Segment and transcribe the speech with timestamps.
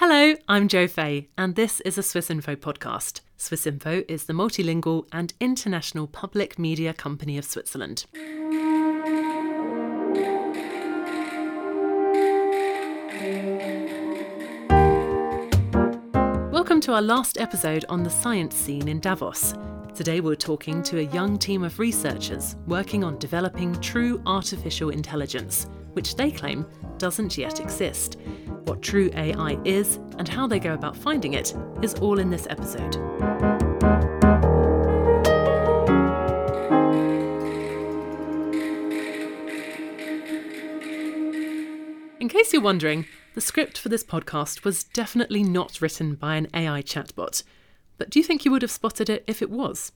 [0.00, 3.22] Hello, I'm Joe Fay, and this is a Swiss Info podcast.
[3.38, 8.04] Swiss Info is the multilingual and international public media company of Switzerland.
[16.52, 19.54] Welcome to our last episode on the science scene in Davos.
[19.94, 25.66] Today we're talking to a young team of researchers working on developing true artificial intelligence,
[25.96, 26.66] which they claim
[26.98, 28.18] doesn't yet exist.
[28.64, 32.46] What true AI is and how they go about finding it is all in this
[32.50, 32.96] episode.
[42.20, 46.48] In case you're wondering, the script for this podcast was definitely not written by an
[46.52, 47.42] AI chatbot.
[47.96, 49.92] But do you think you would have spotted it if it was?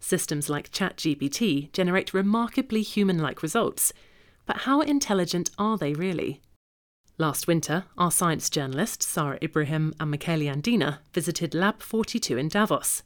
[0.00, 3.92] Systems like ChatGPT generate remarkably human like results,
[4.46, 6.40] but how intelligent are they really?
[7.16, 13.02] Last winter, our science journalists Sarah Ibrahim and Michele Andina visited Lab 42 in Davos.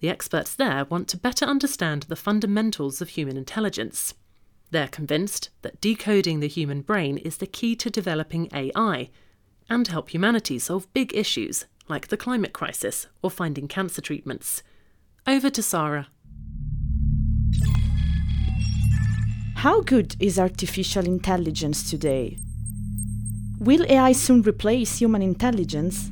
[0.00, 4.14] The experts there want to better understand the fundamentals of human intelligence.
[4.70, 9.10] They're convinced that decoding the human brain is the key to developing AI
[9.68, 14.62] and help humanity solve big issues like the climate crisis or finding cancer treatments.
[15.26, 16.08] Over to Sarah.
[19.64, 22.36] How good is artificial intelligence today?
[23.60, 26.10] Will AI soon replace human intelligence?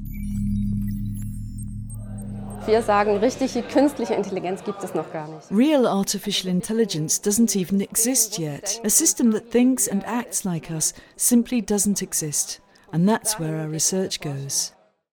[2.65, 5.51] Wir sagen, richtige künstliche Intelligenz gibt es noch gar nicht.
[5.51, 8.81] Real artificial intelligence doesn't even exist yet.
[8.85, 12.63] A system that thinks and acts like us simply doesn't exist.
[12.91, 14.73] And that's where our research goes.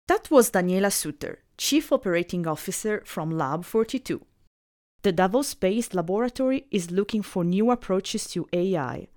[0.08, 4.26] That was Daniela Suter, Chief Operating Officer from Lab 42.
[5.04, 9.10] The Davos based laboratory is looking for new approaches to AI.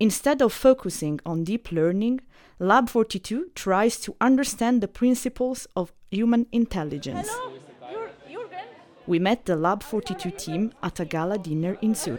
[0.00, 2.20] Instead of focusing on deep learning,
[2.58, 7.28] Lab 42 tries to understand the principles of human intelligence.
[7.28, 8.66] Hello, Jürgen.
[9.06, 12.18] We met the Lab 42 team at a gala dinner in Zurich.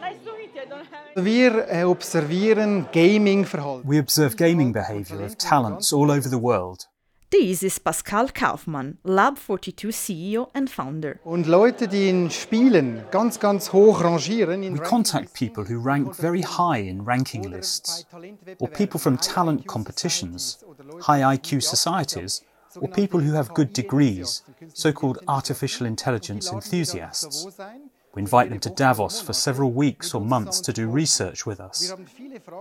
[0.00, 0.60] Nice to meet you.
[0.60, 3.84] I don't have Wir observieren Gaming-Verhalten.
[3.84, 6.86] We observe gaming behaviour of talents all over the world.
[7.32, 11.18] This is Pascal Kaufmann, Lab 42 CEO and founder.
[11.24, 14.60] Und Leute, die in Spielen ganz, ganz hoch rangieren.
[14.60, 18.04] We contact people who rank very high in ranking lists,
[18.58, 20.62] or people from talent competitions,
[21.00, 22.42] high IQ societies,
[22.78, 24.42] or people who have good degrees,
[24.74, 27.46] so called artificial intelligence enthusiasts.
[28.14, 31.94] We invite them to Davos for several weeks or months to do research with us.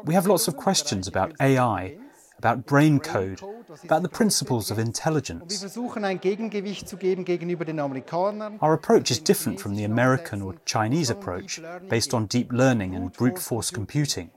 [0.05, 1.97] We have lots of questions about AI,
[2.41, 3.40] about brain code,
[3.84, 5.59] about the principles of intelligence.
[5.59, 8.57] versuchen ein Gegengewicht zu geben gegenüber den Amerikanern.
[8.62, 13.13] Our approach is different from the American or Chinese approach, based on deep learning and
[13.13, 14.31] brute force computing.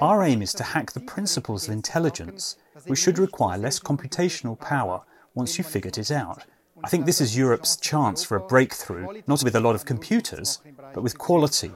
[0.00, 5.00] Our aim is to hack the principles of intelligence, which should require less computational power
[5.34, 6.44] once you've figured it out.
[6.84, 10.60] I think this is Europe's chance for a breakthrough, not with a lot of computers,
[10.92, 11.70] but with quality.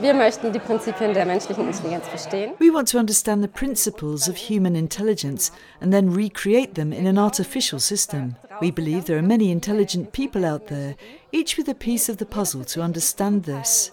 [0.00, 2.52] Wir möchten die Prinzipien der menschlichen Intelligenz verstehen.
[2.58, 7.18] We want to understand the principles of human intelligence and then recreate them in an
[7.18, 8.36] artificial system.
[8.60, 10.96] We believe there are many intelligent people out there,
[11.30, 13.92] each with a piece of the puzzle to understand this.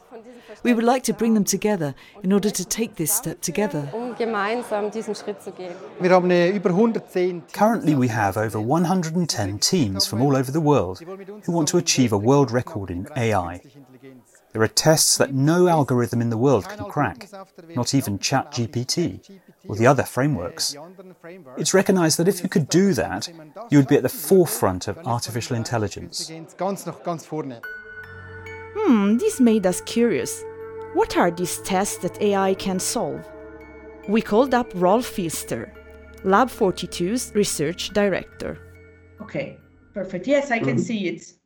[0.63, 3.89] We would like to bring them together in order to take this step together.
[3.93, 5.73] Um gemeinsam diesen Schritt zu gehen.
[5.99, 10.61] Wir haben äh, über 110 Currently, we have over 110 teams from all over the
[10.61, 11.01] world
[11.45, 13.61] who want to achieve a world record in AI.
[14.51, 17.27] There are tests that no algorithm in the world can crack,
[17.75, 19.21] not even ChatGPT
[19.67, 20.75] or the other frameworks.
[21.57, 23.29] It's recognized that if you could do that,
[23.69, 26.31] you would be at the forefront of artificial intelligence.
[26.57, 27.61] ganz noch ganz vorne.
[28.75, 30.43] Hmm, this made us curious.
[30.95, 33.23] What are these tests that AI can solve?
[34.07, 35.71] We called up Rolf Pfister,
[36.23, 38.57] Lab 42's research director.
[39.21, 39.57] Okay,
[39.93, 40.25] perfect.
[40.25, 40.83] Yes, I can Mhm.
[40.83, 41.38] see it.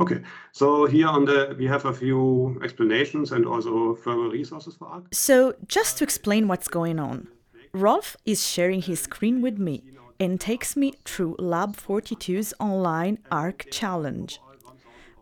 [0.00, 0.22] Okay,
[0.52, 5.14] so here on the we have a few explanations and also further resources for ARC.
[5.14, 7.28] So, just to explain what's going on,
[7.74, 9.84] Rolf is sharing his screen with me
[10.18, 14.40] and takes me through Lab 42's online ARC challenge.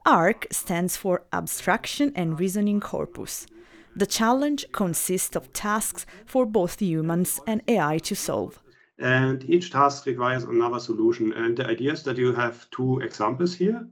[0.07, 3.47] ARC stands for Abstraction and Reasoning Corpus.
[3.97, 8.61] The challenge consists of tasks for both humans and AI to solve.
[8.99, 11.33] And each task requires another solution.
[11.33, 13.87] And the idea is that you have two examples here,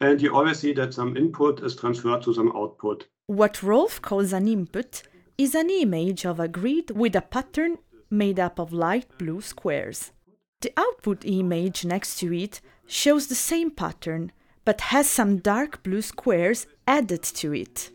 [0.00, 3.06] and you always see that some input is transferred to some output.
[3.26, 5.02] What Rolf calls an input
[5.36, 7.78] is an image of a grid with a pattern
[8.10, 10.12] made up of light blue squares.
[10.60, 14.32] The output image next to it shows the same pattern
[14.64, 17.90] but has some dark blue squares added to it.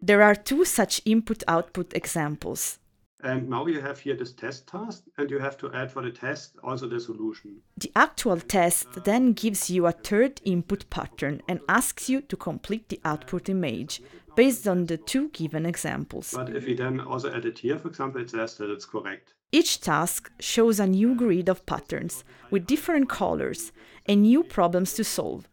[0.00, 2.78] There are two such input output examples.
[3.24, 6.10] And now you have here this test task, and you have to add for the
[6.10, 7.56] test also the solution.
[7.78, 12.90] The actual test then gives you a third input pattern and asks you to complete
[12.90, 14.02] the output image
[14.36, 16.34] based on the two given examples.
[16.36, 19.32] But if we then also add it here, for example, it says that it's correct.
[19.50, 23.72] Each task shows a new grid of patterns with different colors
[24.04, 25.48] and new problems to solve.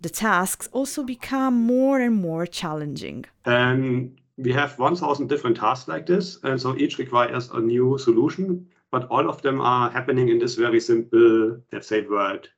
[0.00, 3.26] The tasks also become more and more challenging.
[3.44, 8.66] And we have 1,000 different tasks like this, and so each requires a new solution,
[8.90, 12.48] but all of them are happening in this very simple, let's say, world.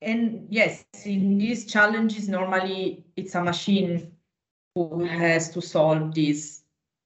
[0.00, 4.12] And yes, in these challenges, normally it's a machine
[4.74, 6.62] who has to solve these.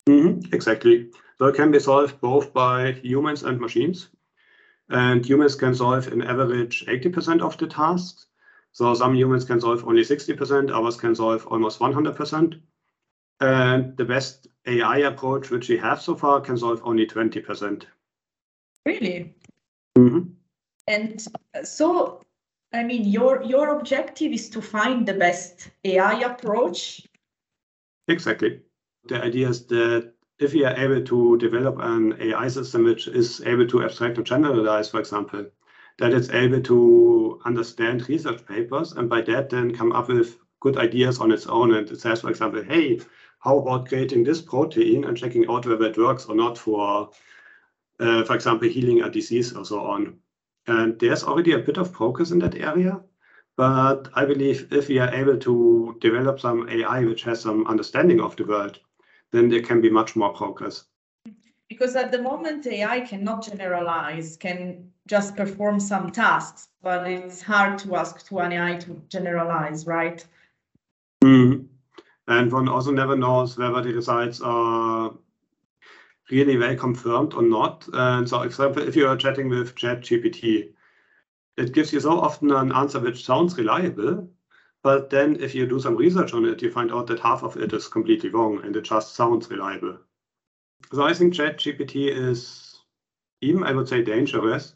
[0.06, 1.10] Mm-hmm, exactly.
[1.38, 4.08] So it can be solved both by humans and machines.
[4.90, 8.26] And humans can solve in average 80% of the tasks.
[8.72, 12.60] So some humans can solve only 60%, others can solve almost 100%.
[13.40, 17.84] And the best AI approach which we have so far can solve only 20%.
[18.84, 19.34] Really?
[19.96, 20.30] Mm-hmm.
[20.88, 21.24] And
[21.64, 22.22] so,
[22.72, 27.06] I mean, your your objective is to find the best AI approach.
[28.08, 28.62] Exactly.
[29.08, 33.42] The idea is that if we are able to develop an AI system which is
[33.42, 35.46] able to abstract and generalize, for example,
[35.98, 40.76] that it's able to understand research papers and by that then come up with good
[40.76, 41.74] ideas on its own.
[41.74, 43.00] And it says, for example, hey,
[43.40, 47.10] how about creating this protein and checking out whether it works or not for,
[48.00, 50.18] uh, for example, healing a disease or so on.
[50.66, 53.00] And there's already a bit of progress in that area.
[53.56, 58.20] But I believe if we are able to develop some AI which has some understanding
[58.20, 58.78] of the world,
[59.32, 60.84] then there can be much more progress.
[61.68, 67.78] Because at the moment, AI cannot generalize, can just perform some tasks, but it's hard
[67.80, 70.24] to ask to an AI to generalize, right?
[71.22, 71.66] Mm.
[72.28, 75.12] And one also never knows whether the results are
[76.30, 77.88] really well confirmed or not.
[77.92, 80.74] And so, for example, if you are chatting with ChatGPT,
[81.56, 84.28] it gives you so often an answer which sounds reliable,
[84.82, 87.56] but then if you do some research on it, you find out that half of
[87.56, 89.98] it is completely wrong and it just sounds reliable.
[90.92, 92.78] So I think ChatGPT is
[93.40, 94.74] even, I would say, dangerous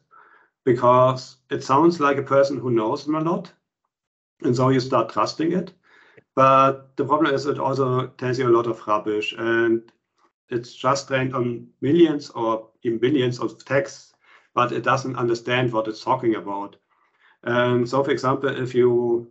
[0.65, 3.53] because it sounds like a person who knows them a lot.
[4.43, 5.73] And so you start trusting it.
[6.35, 9.93] But the problem is it also tells you a lot of rubbish and
[10.49, 14.15] it's just trained on millions or even billions of texts,
[14.55, 16.77] but it doesn't understand what it's talking about.
[17.43, 19.31] And so, for example, if you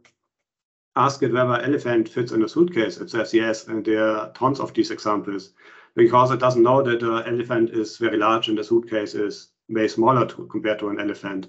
[0.96, 4.60] ask it whether elephant fits in a suitcase, it says yes, and there are tons
[4.60, 5.54] of these examples
[5.96, 9.88] because it doesn't know that the elephant is very large and the suitcase is way
[9.88, 11.48] smaller to, compared to an elephant.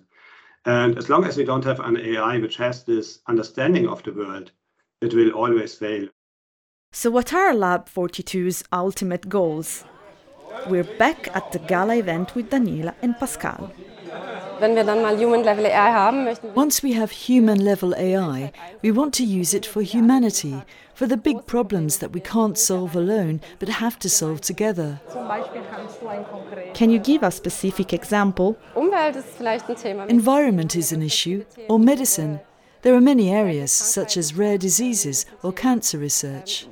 [0.65, 4.13] And as long as we don't have an AI which has this understanding of the
[4.13, 4.53] world,
[5.03, 6.09] it will always fail.
[6.93, 9.85] So, what are Lab 42's ultimate goals?
[10.69, 13.71] We're back at the gala event with Daniela and Pascal.
[14.61, 17.95] Wenn wir dann mal Human Level AI haben, möchten wir Once we have human level
[17.95, 18.53] AI,
[18.83, 20.63] we want to use it for humanity,
[20.95, 25.01] for the big problems that we can't solve alone but have to solve together.
[25.11, 28.55] Zum Beispiel kannst du ein konkretes Can you give a specific example?
[28.75, 30.05] Umwelt ist vielleicht ein Thema.
[30.09, 32.39] Environment is an issue, or medicine.
[32.83, 36.67] There are many areas, such as rare diseases or cancer research.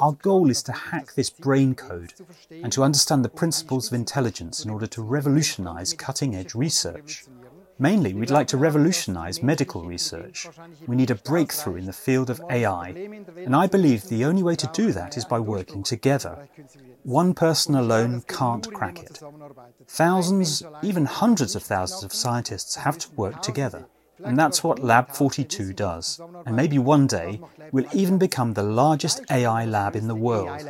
[0.00, 2.14] Our goal is to hack this brain code
[2.50, 7.24] and to understand the principles of intelligence in order to revolutionize cutting edge research.
[7.78, 10.46] Mainly, we'd like to revolutionize medical research.
[10.86, 12.88] We need a breakthrough in the field of AI,
[13.36, 16.48] and I believe the only way to do that is by working together.
[17.02, 19.20] One person alone can't crack it.
[19.88, 23.86] Thousands, even hundreds of thousands of scientists have to work together.
[24.24, 26.20] And that's what Lab 42 does.
[26.46, 27.40] And maybe one day
[27.72, 30.60] we'll even become the largest AI lab in the world.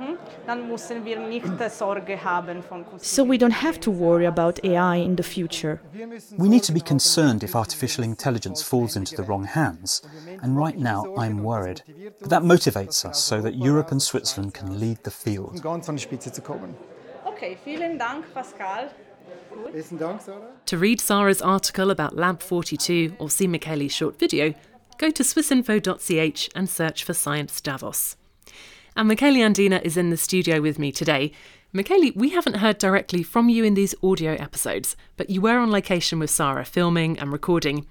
[0.00, 0.18] AI-Lab der Welt werden.
[0.46, 4.98] Dann müssen wir nicht Sorge haben von So, we don't have to worry about AI
[4.98, 5.80] in the future.
[6.36, 10.02] We need to be concerned if artificial intelligence falls into the wrong hands,
[10.42, 11.82] and right now I'm worried.
[12.20, 15.62] But that motivates us so that Europe and Switzerland can lead the field.
[15.62, 16.74] Ganz an die Spitze zu kommen.
[17.24, 18.90] Okay, vielen Dank, Pascal.
[19.72, 20.48] Besten Dank, Sarah.
[20.66, 24.54] To read Sarah's article about Lab 42 or see Michele's short video,
[24.98, 28.16] go to swissinfo.ch and search for Science Davos.
[28.96, 31.32] And Michele Andina is in the studio with me today.
[31.72, 35.70] Michele, we haven't heard directly from you in these audio episodes, but you were on
[35.70, 37.86] location with Sarah filming and recording.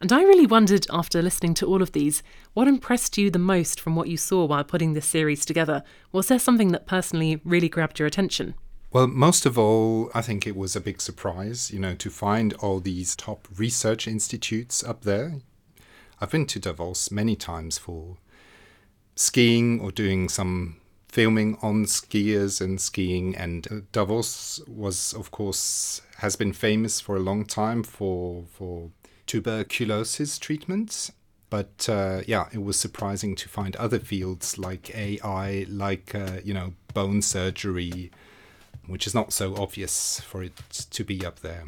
[0.00, 2.22] And I really wondered, after listening to all of these,
[2.54, 5.82] what impressed you the most from what you saw while putting this series together?
[6.10, 8.54] Was there something that personally really grabbed your attention?
[8.92, 12.52] Well, most of all, I think it was a big surprise, you know, to find
[12.54, 15.36] all these top research institutes up there.
[16.20, 18.18] I've been to Davos many times for
[19.14, 20.76] skiing or doing some
[21.08, 23.36] filming on skiers and skiing.
[23.36, 28.90] And uh, Davos was, of course, has been famous for a long time for for
[29.26, 31.12] tuberculosis treatments.
[31.50, 36.54] But uh, yeah, it was surprising to find other fields like AI, like uh, you
[36.54, 38.10] know bone surgery,
[38.86, 40.56] which is not so obvious for it
[40.90, 41.64] to be up there.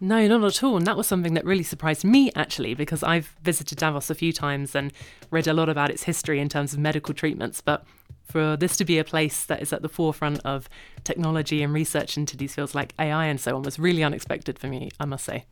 [0.00, 0.76] No, not at all.
[0.76, 4.32] And that was something that really surprised me, actually, because I've visited Davos a few
[4.32, 4.92] times and
[5.30, 7.60] read a lot about its history in terms of medical treatments.
[7.62, 7.84] But
[8.22, 10.68] for this to be a place that is at the forefront of
[11.04, 14.66] technology and research into these fields like AI and so on was really unexpected for
[14.66, 15.44] me, I must say.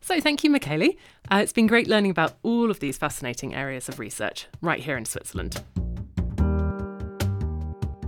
[0.00, 0.90] So, thank you, Michele.
[1.32, 4.96] Uh, it's been great learning about all of these fascinating areas of research right here
[4.96, 5.64] in Switzerland.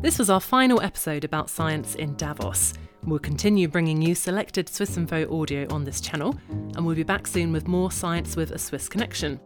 [0.01, 2.75] This was our final episode about science in Davos.
[3.09, 7.55] We'll continue bringing you selected Swissinfo audio on this channel, and we'll be back soon
[7.55, 9.41] with more science with a Swiss connection.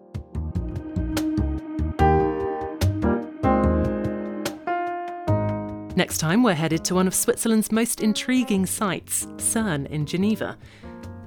[5.94, 10.58] Next time, we're headed to one of Switzerland's most intriguing sites, CERN in Geneva.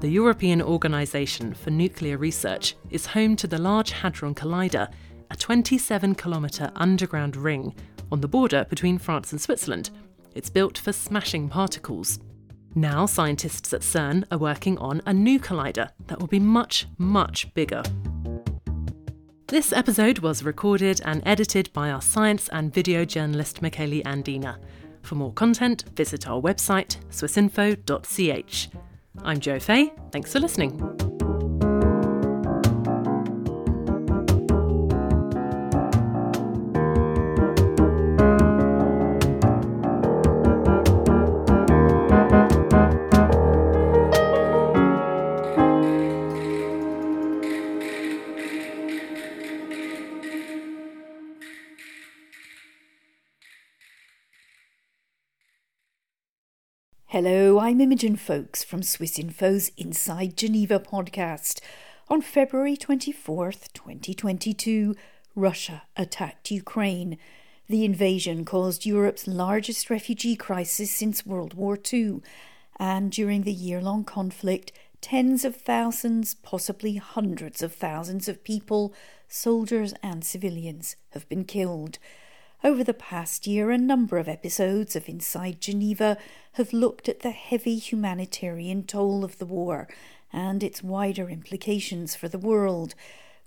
[0.02, 4.92] The European Organisation for Nuclear Research is home to the Large Hadron Collider,
[5.32, 7.74] a 27 kilometre underground ring
[8.12, 9.90] on the border between France and Switzerland.
[10.36, 12.20] It's built for smashing particles.
[12.78, 17.54] Now, scientists at CERN are working on a new collider that will be much, much
[17.54, 17.82] bigger.
[19.48, 24.58] This episode was recorded and edited by our science and video journalist Michele Andina.
[25.04, 28.70] For more content, visit our website, swissinfo.ch.
[29.24, 29.94] I'm Joe Fay.
[30.12, 31.25] Thanks for listening.
[57.16, 61.62] Hello, I'm Imogen Foulkes from Swiss Info's Inside Geneva podcast.
[62.10, 64.98] On February 24th, 2022,
[65.34, 67.18] Russia attacked Ukraine.
[67.70, 72.20] The invasion caused Europe's largest refugee crisis since World War II,
[72.82, 78.94] and during the year long conflict, tens of thousands, possibly hundreds of thousands of people,
[79.30, 81.98] soldiers and civilians, have been killed.
[82.64, 86.18] Over the past year, a number of episodes of Inside Geneva
[86.54, 89.88] have looked at the heavy humanitarian toll of the war
[90.34, 92.96] and its wider implications for the world.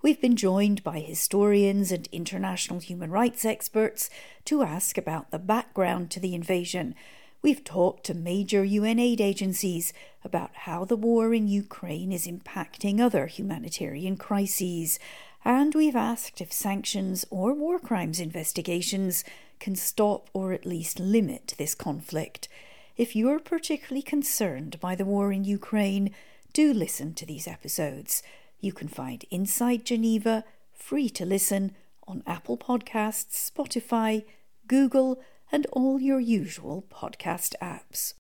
[0.03, 4.09] We've been joined by historians and international human rights experts
[4.45, 6.95] to ask about the background to the invasion.
[7.43, 13.01] We've talked to major UN aid agencies about how the war in Ukraine is impacting
[13.01, 15.01] other humanitarian crises
[15.49, 19.25] and we've asked if sanctions or war crimes investigations
[19.59, 22.49] can stop or at least limit this conflict.
[22.99, 26.15] If you're particularly concerned by the war in Ukraine,
[26.53, 28.23] do listen to these episodes.
[28.61, 31.75] You can find Inside Geneva free to listen
[32.07, 34.27] on Apple Podcasts, Spotify,
[34.67, 35.19] Google,
[35.51, 38.13] and all your usual podcast apps.